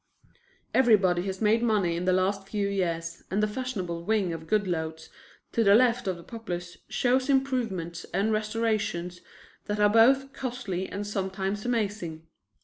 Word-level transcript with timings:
Everybody 0.73 1.21
has 1.27 1.41
made 1.43 1.61
money 1.61 1.95
in 1.95 2.05
the 2.05 2.11
last 2.11 2.49
few 2.49 2.67
years, 2.67 3.21
and 3.29 3.43
the 3.43 3.47
fashionable 3.47 4.03
wing 4.03 4.33
of 4.33 4.47
Goodloets 4.47 5.09
to 5.51 5.63
the 5.63 5.75
left 5.75 6.07
of 6.07 6.17
the 6.17 6.23
Poplars 6.23 6.77
shows 6.89 7.29
improvements 7.29 8.03
and 8.11 8.31
restorations 8.33 9.21
that 9.65 9.79
are 9.79 9.89
both 9.89 10.33
costly 10.33 10.87
and 10.89 11.05
sometimes 11.05 11.65
amazing. 11.67 12.25